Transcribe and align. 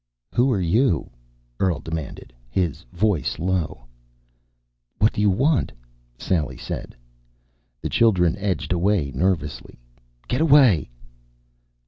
"Who 0.33 0.51
are 0.51 0.59
you?" 0.59 1.11
Earl 1.59 1.77
demanded, 1.79 2.33
his 2.49 2.81
voice 2.91 3.37
low. 3.37 3.85
"What 4.97 5.13
do 5.13 5.21
you 5.21 5.29
want?" 5.29 5.71
Sally 6.17 6.57
said. 6.57 6.95
The 7.83 7.89
children 7.89 8.35
edged 8.39 8.73
away 8.73 9.11
nervously. 9.13 9.77
"Get 10.27 10.41
away." 10.41 10.89